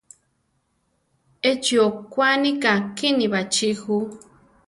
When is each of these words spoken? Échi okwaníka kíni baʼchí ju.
Échi 1.49 1.75
okwaníka 1.87 2.71
kíni 2.97 3.25
baʼchí 3.33 3.69
ju. 3.81 3.97